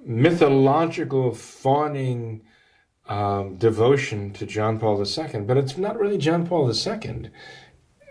[0.06, 2.44] mythological fawning
[3.08, 7.32] um, devotion to John Paul II, but it's not really John Paul II.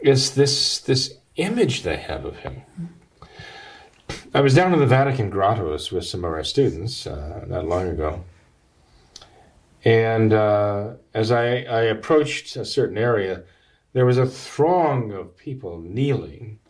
[0.00, 2.62] It's this this image they have of him.
[4.34, 7.86] I was down in the Vatican grottos with some of our students uh, not long
[7.86, 8.24] ago.
[9.84, 13.42] And uh, as I, I approached a certain area,
[13.92, 16.60] there was a throng of people kneeling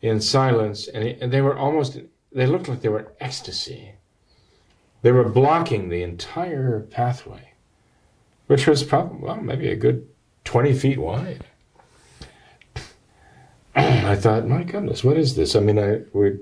[0.00, 1.98] in silence, and, and they were almost,
[2.32, 3.92] they looked like they were in ecstasy.
[5.02, 7.52] They were blocking the entire pathway,
[8.46, 10.08] which was probably, well, maybe a good
[10.44, 11.44] 20 feet wide.
[13.76, 15.54] I thought, my goodness, what is this?
[15.54, 16.38] I mean, I, we,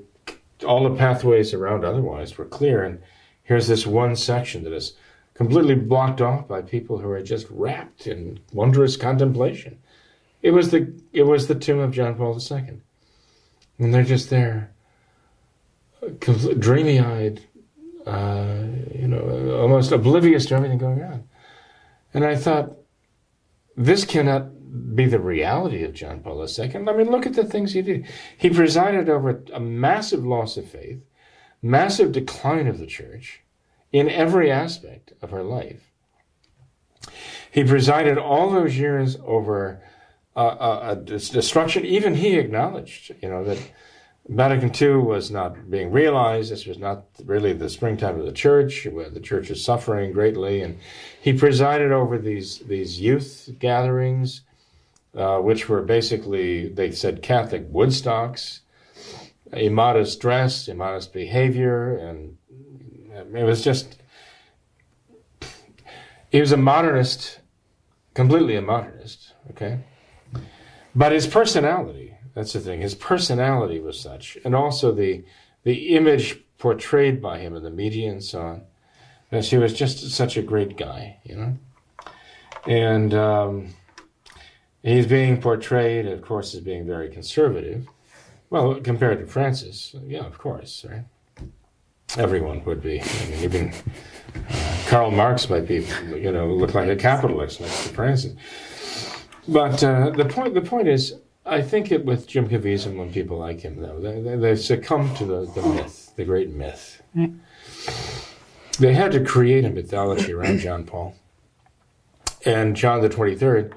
[0.65, 3.01] all the pathways around otherwise were clear, and
[3.43, 4.95] here's this one section that is
[5.39, 9.79] completely blocked off by people who are just wrapped in wondrous contemplation.
[10.43, 12.81] It was the it was the tomb of John Paul II,
[13.79, 14.73] and they're just there,
[16.29, 17.41] dreamy-eyed,
[18.05, 21.29] uh, you know, almost oblivious to everything going on.
[22.13, 22.77] And I thought,
[23.77, 26.75] this cannot be the reality of John Paul II.
[26.75, 28.07] I mean, look at the things he did.
[28.37, 31.01] He presided over a massive loss of faith,
[31.63, 33.43] massive decline of the church
[33.93, 35.91] in every aspect of her life.
[37.51, 39.83] He presided all those years over
[40.37, 41.85] a, a destruction.
[41.85, 43.59] Even he acknowledged, you know, that
[44.29, 46.53] Vatican II was not being realized.
[46.53, 50.63] This was not really the springtime of the church, where the church is suffering greatly.
[50.63, 50.79] And
[51.21, 54.43] he presided over these these youth gatherings,
[55.15, 58.61] uh, which were basically they said Catholic Woodstocks,
[59.53, 62.38] immodest dress, immodest behavior, and
[63.35, 63.97] it was just.
[66.31, 67.41] He was a modernist,
[68.13, 69.81] completely a modernist, okay?
[70.95, 75.25] But his personality, that's the thing, his personality was such, and also the,
[75.63, 78.63] the image portrayed by him in the media and so on,
[79.31, 81.57] that he was just such a great guy, you know?
[82.67, 83.75] And um,
[84.83, 87.89] he's being portrayed, of course, as being very conservative.
[88.51, 91.05] Well, compared to Francis, yeah, of course, right?
[92.17, 93.01] Everyone would be.
[93.01, 93.73] I mean, even
[94.49, 98.35] uh, Karl Marx might be, you know, look like a capitalist next to Francis.
[99.47, 101.15] But uh, the point, the point is,
[101.47, 105.17] I think it with Jim Caviezel and people like him, though, they, they, they've succumbed
[105.19, 107.03] to the, the myth, the great myth.
[108.79, 111.15] They had to create a mythology around John Paul
[112.45, 113.75] and John the Twenty Third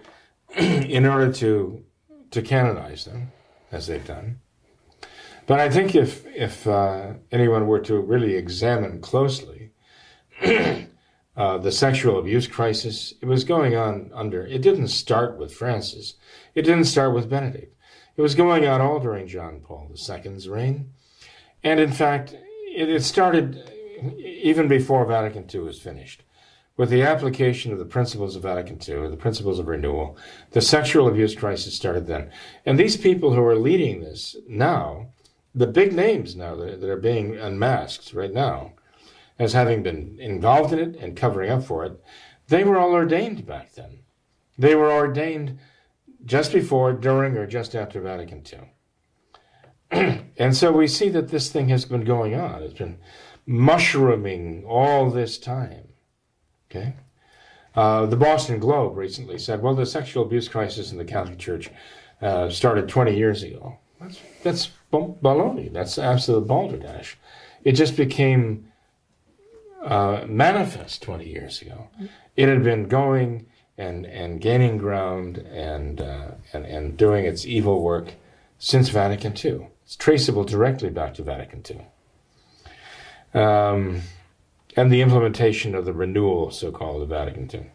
[0.55, 1.83] in order to
[2.31, 3.31] to canonize them,
[3.71, 4.39] as they've done.
[5.51, 9.71] But I think if if uh, anyone were to really examine closely
[10.41, 14.47] uh, the sexual abuse crisis, it was going on under.
[14.47, 16.13] It didn't start with Francis.
[16.55, 17.75] It didn't start with Benedict.
[18.15, 20.93] It was going on all during John Paul II's reign,
[21.65, 22.31] and in fact,
[22.73, 23.73] it, it started
[24.17, 26.23] even before Vatican II was finished.
[26.77, 30.15] With the application of the principles of Vatican II, the principles of renewal,
[30.51, 32.31] the sexual abuse crisis started then.
[32.65, 35.07] And these people who are leading this now
[35.53, 38.73] the big names now that, that are being unmasked right now
[39.37, 42.01] as having been involved in it and covering up for it,
[42.47, 43.99] they were all ordained back then.
[44.57, 45.57] They were ordained
[46.25, 48.43] just before, during, or just after Vatican
[49.91, 50.21] II.
[50.37, 52.61] and so we see that this thing has been going on.
[52.61, 52.99] It's been
[53.45, 55.89] mushrooming all this time.
[56.69, 56.95] Okay?
[57.75, 61.69] Uh, the Boston Globe recently said, well, the sexual abuse crisis in the Catholic Church
[62.21, 63.79] uh, started 20 years ago.
[64.01, 65.71] That's, that's baloney.
[65.71, 67.17] That's absolute balderdash.
[67.63, 68.71] It just became
[69.83, 71.89] uh, manifest 20 years ago.
[72.35, 77.81] It had been going and, and gaining ground and, uh, and, and doing its evil
[77.81, 78.13] work
[78.57, 79.67] since Vatican II.
[79.83, 83.41] It's traceable directly back to Vatican II.
[83.41, 84.01] Um,
[84.75, 87.71] and the implementation of the renewal, so called, of Vatican II.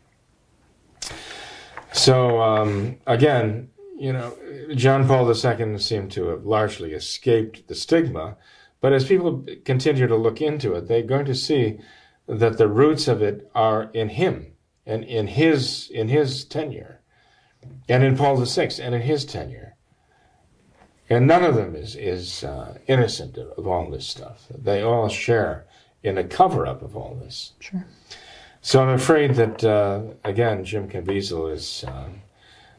[1.92, 4.36] So, um, again, you know,
[4.74, 8.36] John Paul II seemed to have largely escaped the stigma,
[8.80, 11.78] but as people continue to look into it, they're going to see
[12.26, 14.52] that the roots of it are in him
[14.84, 17.00] and in his in his tenure,
[17.88, 19.76] and in Paul VI and in his tenure.
[21.08, 24.46] And none of them is is uh, innocent of, all this stuff.
[24.50, 25.66] They all share
[26.02, 27.52] in a cover up of all this.
[27.60, 27.86] Sure.
[28.60, 31.84] So I'm afraid that uh, again, Jim Caviezel is.
[31.88, 32.22] Um,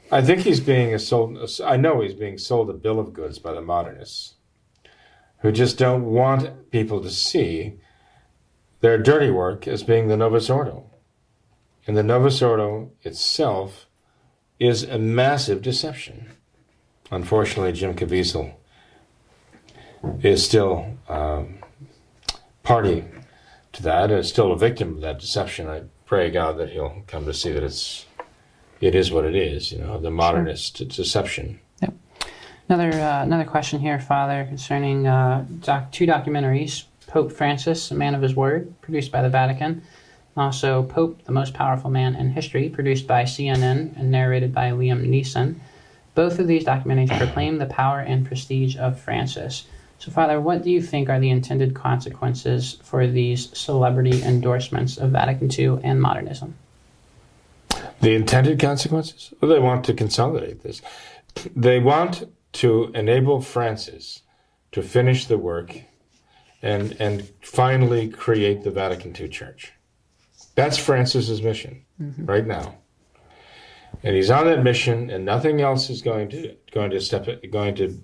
[0.10, 1.38] I think he's being sold.
[1.64, 4.36] I know he's being sold a bill of goods by the modernists,
[5.40, 7.80] who just don't want people to see
[8.80, 10.90] their dirty work as being the Novus Ordo,
[11.86, 13.88] and the Novus Ordo itself
[14.60, 16.32] is a massive deception.
[17.12, 18.54] Unfortunately, Jim Caviezel
[20.22, 21.60] is still um,
[22.64, 23.04] party
[23.74, 25.68] to that, and is still a victim of that deception.
[25.68, 28.07] I pray God that he'll come to see that it's
[28.82, 30.88] it is what it is, you know, the modernist sure.
[30.88, 31.60] deception.
[31.82, 31.94] Yep.
[32.70, 38.16] Another uh, another question here, Father, concerning uh, doc- two documentaries: Pope Francis, a man
[38.16, 39.82] of his word, produced by the Vatican,
[40.36, 45.08] also Pope, the most powerful man in history, produced by CNN and narrated by Liam
[45.08, 45.56] Neeson.
[46.14, 49.66] Both of these documentaries proclaim the power and prestige of Francis.
[50.00, 55.12] So, Father, what do you think are the intended consequences for these celebrity endorsements of
[55.12, 56.56] Vatican II and modernism?
[58.02, 59.34] The intended consequences?
[59.42, 60.82] Well, they want to consolidate this.
[61.56, 64.22] They want to enable Francis
[64.72, 65.82] to finish the work
[66.62, 69.74] and, and finally create the Vatican II Church.
[70.56, 72.26] That's Francis's mission mm-hmm.
[72.26, 72.78] right now.
[74.04, 77.76] And he's on that mission, and nothing else is going to going to step going
[77.76, 78.00] to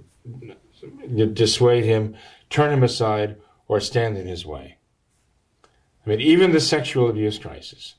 [1.33, 2.15] dissuade him,
[2.49, 4.77] turn him aside, or stand in his way.
[6.05, 7.95] I mean, even the sexual abuse crisis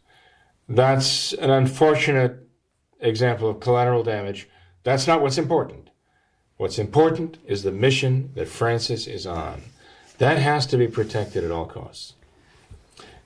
[0.69, 2.49] that's an unfortunate
[3.01, 4.49] example of collateral damage.
[4.83, 5.91] That's not what's important.
[6.57, 9.63] What's important is the mission that Francis is on.
[10.19, 12.15] That has to be protected at all costs.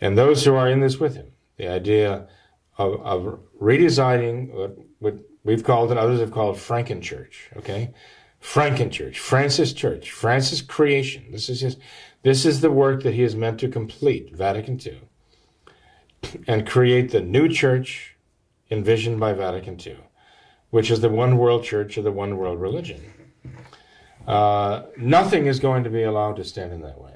[0.01, 2.29] And those who are in this with him, the idea
[2.79, 7.93] of, of redesigning what, what we've called and others have called Frankenchurch, okay?
[8.41, 11.27] Frankenchurch, Francis Church, Francis creation.
[11.31, 11.77] This is his,
[12.23, 15.08] this is the work that he is meant to complete, Vatican II
[16.47, 18.17] and create the new church
[18.71, 19.99] envisioned by Vatican II,
[20.71, 23.01] which is the one world church of the one world religion.
[24.27, 27.15] Uh, nothing is going to be allowed to stand in that way.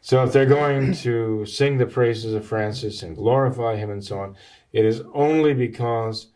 [0.00, 4.20] So if they're going to sing the praises of Francis and glorify him and so
[4.20, 4.36] on,
[4.72, 6.28] it is only because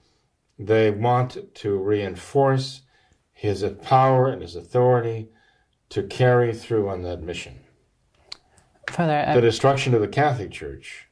[0.59, 2.83] they want to reinforce
[3.33, 5.29] his power and his authority
[5.91, 7.61] to carry through on that mission.
[8.91, 11.08] Father, the destruction of the Catholic Church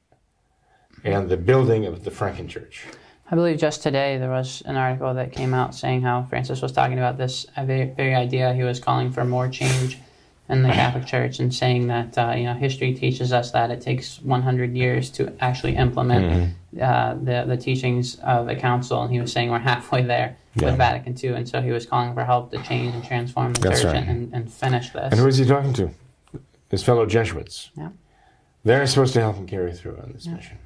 [1.04, 2.84] and the building of the Franken Church.
[3.30, 6.70] I believe just today there was an article that came out saying how Francis was
[6.70, 8.54] talking about this very, idea.
[8.54, 9.98] He was calling for more change
[10.48, 13.80] in the Catholic Church and saying that uh, you know history teaches us that it
[13.80, 16.80] takes 100 years to actually implement mm-hmm.
[16.80, 20.66] uh, the the teachings of the Council, and he was saying we're halfway there yeah.
[20.66, 23.60] with Vatican II, and so he was calling for help to change and transform the
[23.60, 24.06] That's Church right.
[24.06, 25.10] and, and finish this.
[25.10, 25.90] And who is he talking to?
[26.68, 27.70] His fellow Jesuits.
[27.76, 27.90] Yeah.
[28.62, 30.34] They're supposed to help him carry through on this yeah.
[30.34, 30.58] mission.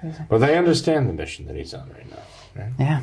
[0.00, 0.22] Crazy.
[0.28, 2.62] Well, they understand the mission that he's on right now.
[2.62, 2.72] Right?
[2.78, 3.02] Yeah.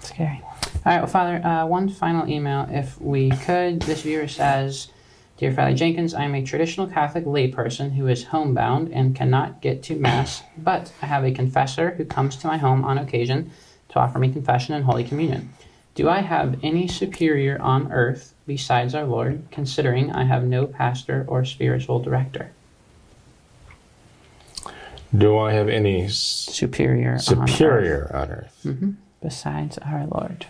[0.00, 0.40] Scary.
[0.42, 3.82] All right, well, Father, uh, one final email, if we could.
[3.82, 4.88] This viewer says,
[5.36, 9.82] Dear Father Jenkins, I am a traditional Catholic layperson who is homebound and cannot get
[9.84, 13.50] to Mass, but I have a confessor who comes to my home on occasion
[13.90, 15.52] to offer me confession and Holy Communion.
[15.94, 21.24] Do I have any superior on earth besides our Lord, considering I have no pastor
[21.28, 22.52] or spiritual director?
[25.16, 28.60] Do I have any superior superior on earth, on earth?
[28.64, 28.90] Mm-hmm.
[29.22, 30.46] besides our Lord?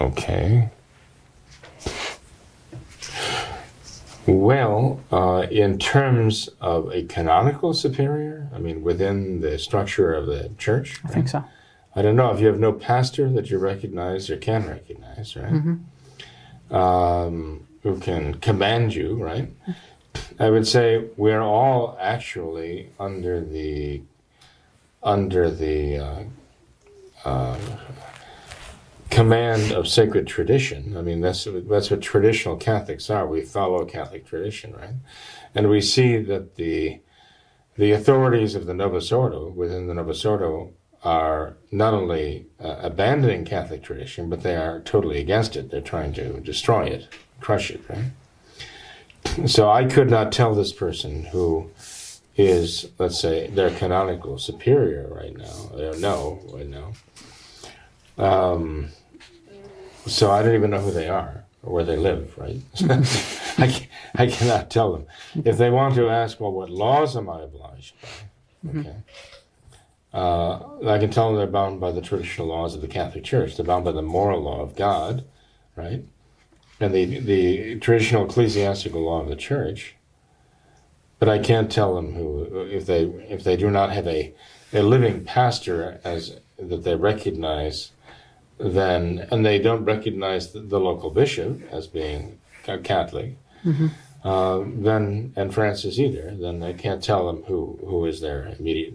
[0.00, 0.70] Okay.
[4.26, 10.50] Well, uh, in terms of a canonical superior, I mean, within the structure of the
[10.58, 11.44] church, I think so.
[11.96, 15.78] I don't know if you have no pastor that you recognize or can recognize, right?
[16.70, 19.50] Um, who can command you, right?
[20.38, 24.02] I would say we're all actually under the
[25.02, 26.24] under the uh,
[27.24, 27.58] uh,
[29.10, 30.96] command of sacred tradition.
[30.96, 33.26] I mean, that's that's what traditional Catholics are.
[33.26, 34.94] We follow Catholic tradition, right?
[35.54, 37.00] And we see that the
[37.76, 40.72] the authorities of the Novus Ordo within the Novus Ordo
[41.04, 45.70] are not only uh, abandoning Catholic tradition, but they are totally against it.
[45.70, 47.08] They're trying to destroy it,
[47.40, 48.06] crush it, right?
[49.46, 51.70] So I could not tell this person who
[52.36, 55.70] is, let's say, their canonical superior right now.
[55.74, 56.92] I don't know right now.
[58.16, 58.88] Um,
[60.06, 62.60] so I don't even know who they are or where they live, right?
[63.58, 65.06] I, I cannot tell them.
[65.44, 68.80] If they want to ask, well, what laws am I obliged by?
[68.80, 68.96] Okay.
[70.12, 73.56] Uh, I can tell them they're bound by the traditional laws of the Catholic Church.
[73.56, 75.24] They're bound by the moral law of God,
[75.76, 76.04] right?
[76.80, 79.94] And the, the traditional ecclesiastical law of the Church.
[81.18, 84.32] But I can't tell them who, if they if they do not have a,
[84.72, 87.90] a living pastor as that they recognize,
[88.58, 93.36] then and they don't recognize the, the local bishop as being a Catholic,
[94.22, 98.94] uh, then and Francis either, then I can't tell them who who is their immediate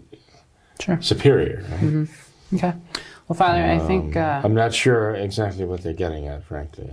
[0.80, 0.98] Sure.
[1.02, 1.64] superior.
[1.70, 2.08] right?
[2.54, 2.72] Okay.
[3.28, 4.16] Well, Father, I think.
[4.16, 6.90] Um, Uh, I'm not sure exactly what they're getting at, frankly.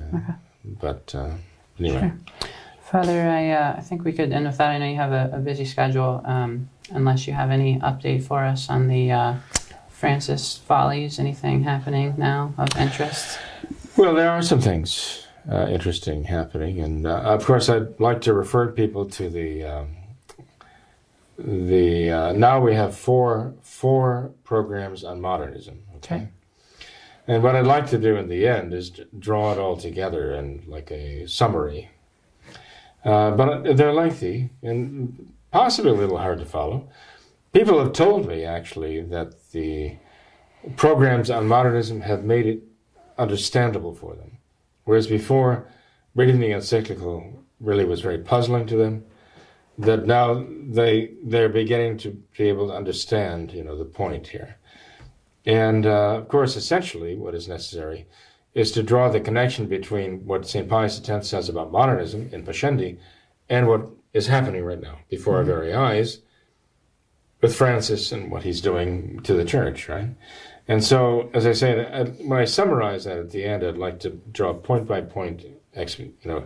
[0.63, 1.31] But uh,
[1.79, 2.11] anyway,
[2.83, 4.69] Father, I, uh, I think we could end with that.
[4.69, 6.21] I know you have a, a busy schedule.
[6.25, 9.35] Um, unless you have any update for us on the uh,
[9.89, 13.39] Francis Follies, anything happening now of interest?
[13.97, 18.33] well, there are some things uh, interesting happening, and uh, of course, I'd like to
[18.33, 19.95] refer people to the um,
[21.37, 22.11] the.
[22.11, 25.81] Uh, now we have four four programs on modernism.
[25.97, 26.27] Okay.
[27.27, 30.63] And what I'd like to do in the end is draw it all together in
[30.67, 31.89] like a summary.
[33.03, 36.89] Uh, but they're lengthy and possibly a little hard to follow.
[37.53, 39.97] People have told me actually that the
[40.75, 42.63] programs on modernism have made it
[43.17, 44.37] understandable for them,
[44.85, 45.67] whereas before
[46.15, 49.03] reading the encyclical really was very puzzling to them.
[49.77, 54.57] That now they they're beginning to be able to understand, you know, the point here.
[55.45, 58.07] And uh, of course, essentially, what is necessary
[58.53, 60.67] is to draw the connection between what St.
[60.67, 62.97] Pius X says about modernism in Pascendi
[63.49, 66.19] and what is happening right now before our very eyes
[67.41, 70.09] with Francis and what he's doing to the church, right?
[70.67, 71.83] And so, as I say,
[72.19, 76.13] when I summarize that at the end, I'd like to draw point by point, you
[76.23, 76.45] know,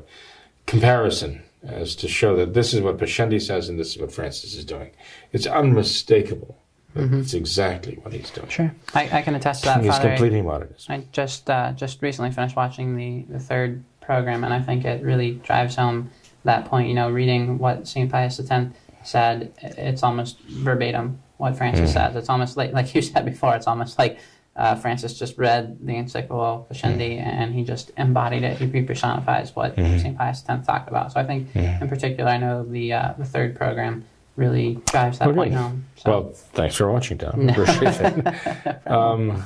[0.66, 4.56] comparison as to show that this is what Pascendi says and this is what Francis
[4.56, 4.92] is doing.
[5.32, 6.58] It's unmistakable.
[6.96, 8.48] That It's exactly what he's doing.
[8.50, 8.74] Sure.
[8.94, 10.10] I, I can attest to that, He's Father.
[10.10, 10.94] completing modernism.
[10.94, 15.04] I just uh, just recently finished watching the, the third program, and I think it
[15.04, 16.10] really drives home
[16.44, 16.88] that point.
[16.88, 18.12] You know, reading what St.
[18.12, 18.74] Pius X
[19.04, 22.16] said, it's almost verbatim what Francis says.
[22.16, 24.20] It's almost like, like you said before, it's almost like
[24.56, 28.58] uh, Francis just read the encyclical Pascendi and he just embodied it.
[28.58, 30.18] He personifies what St.
[30.18, 31.12] Pius X talked about.
[31.12, 34.06] So I think, in particular, I know the uh, the third program
[34.36, 35.36] really drives that Okay.
[35.38, 35.86] point home.
[35.96, 36.10] So.
[36.10, 36.24] Well,
[36.54, 37.50] thanks for watching, Tom.
[37.50, 38.82] Appreciate it.
[38.88, 39.44] Um,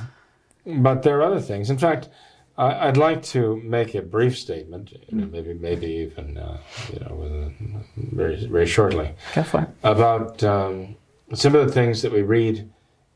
[0.65, 1.69] but there are other things.
[1.69, 2.09] In fact,
[2.57, 6.57] I, I'd like to make a brief statement, you know, maybe maybe even uh,
[6.93, 7.51] you know
[7.97, 9.69] very very shortly, Go for it.
[9.83, 10.95] about um,
[11.33, 12.69] some of the things that we read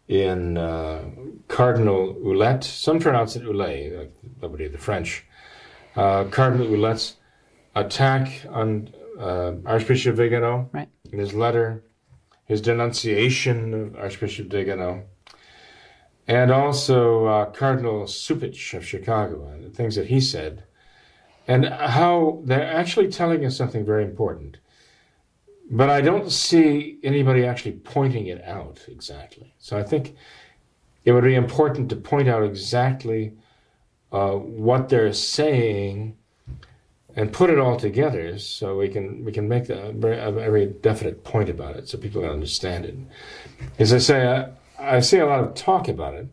[0.08, 1.04] in uh,
[1.50, 2.64] Cardinal Ouellet.
[2.64, 5.26] Some pronounce it Oulet, like nobody of the French.
[5.96, 7.18] Uh, Cardinal Ouellet's
[7.76, 8.90] attack on
[9.20, 10.90] uh, Archbishop Vigano Right.
[11.12, 11.84] in his letter,
[12.46, 15.04] his denunciation of Archbishop Vigano,
[16.28, 20.64] and also uh, Cardinal Cupich of Chicago and the things that he said,
[21.48, 24.58] and how they're actually telling us something very important.
[25.70, 29.54] But I don't see anybody actually pointing it out exactly.
[29.58, 30.16] So I think
[31.06, 33.34] it would be important to point out exactly
[34.12, 36.18] uh, what they're saying
[37.16, 40.32] and put it all together so we can we can make a uh, very, a
[40.32, 42.96] very definite point about it so people can understand it.
[43.80, 44.28] As I say,
[44.80, 46.28] I, I see a lot of talk about it,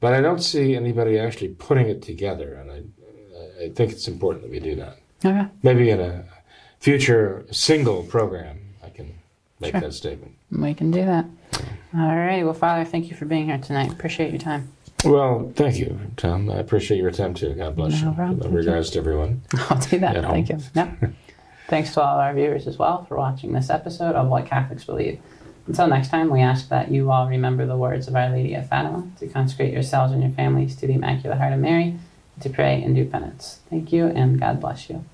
[0.00, 2.82] but I don't see anybody actually putting it together, and I
[3.64, 4.98] I think it's important that we do that.
[5.24, 5.46] Okay.
[5.62, 6.24] Maybe in a
[6.80, 9.14] future single program, I can
[9.60, 9.80] make Sure.
[9.80, 10.34] that statement.
[10.50, 11.26] We can do that.
[11.94, 12.42] All right.
[12.42, 13.92] Well, Father, thank you for being here tonight.
[13.92, 14.72] Appreciate your time.
[15.04, 16.48] Well, thank you, Tom.
[16.50, 17.54] I appreciate your attempt too.
[17.54, 18.14] God bless No you.
[18.14, 18.40] problem.
[18.40, 18.58] Thank you.
[18.58, 19.42] regards to everyone.
[19.70, 20.14] I'll do that.
[20.22, 20.58] Thank home.
[20.58, 20.64] you.
[20.74, 20.94] Yeah.
[21.68, 25.20] Thanks to all our viewers as well for watching this episode of What Catholics Believe.
[25.66, 28.68] Until next time, we ask that you all remember the words of Our Lady of
[28.68, 31.96] Fatima to consecrate yourselves and your families to the Immaculate Heart of Mary,
[32.40, 33.60] to pray and do penance.
[33.70, 35.04] Thank you, and God bless you.